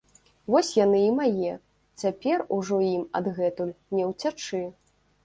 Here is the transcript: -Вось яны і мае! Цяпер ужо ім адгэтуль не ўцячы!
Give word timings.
-Вось 0.53 0.69
яны 0.77 1.01
і 1.07 1.11
мае! 1.19 1.51
Цяпер 2.03 2.43
ужо 2.57 2.79
ім 2.87 3.05
адгэтуль 3.21 3.73
не 3.99 4.09
ўцячы! 4.15 4.63